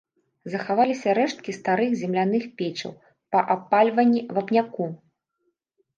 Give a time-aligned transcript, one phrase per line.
[0.53, 2.95] Захаваліся рэшткі старых земляных печаў
[3.35, 4.85] па абпальванні вапняку.